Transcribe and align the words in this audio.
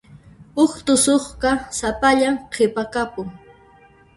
Huk 0.55 0.73
tusuqqa 0.85 1.51
sapallan 1.77 2.35
qhipakapun. 2.51 3.27